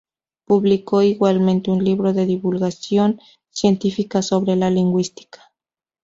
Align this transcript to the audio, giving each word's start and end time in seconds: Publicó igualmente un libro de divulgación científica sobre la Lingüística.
Publicó 0.47 1.03
igualmente 1.03 1.69
un 1.69 1.83
libro 1.83 2.11
de 2.11 2.25
divulgación 2.25 3.19
científica 3.51 4.23
sobre 4.23 4.55
la 4.55 4.71
Lingüística. 4.71 5.53